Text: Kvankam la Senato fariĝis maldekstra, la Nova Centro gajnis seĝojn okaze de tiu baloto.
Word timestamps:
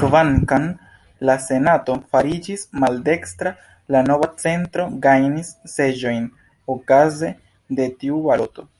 Kvankam 0.00 0.64
la 1.28 1.36
Senato 1.44 1.94
fariĝis 2.16 2.64
maldekstra, 2.82 3.52
la 3.96 4.02
Nova 4.10 4.28
Centro 4.44 4.86
gajnis 5.08 5.50
seĝojn 5.78 6.28
okaze 6.76 7.32
de 7.80 7.90
tiu 8.04 8.22
baloto. 8.30 8.70